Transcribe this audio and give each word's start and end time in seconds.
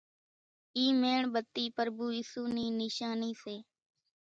اِي 0.77 0.85
ميڻ 1.01 1.19
ٻتي 1.33 1.65
پرڀو 1.75 2.05
ايسُو 2.17 2.43
نِي 2.55 2.65
نيشاني 2.79 3.31
سي 3.41 3.55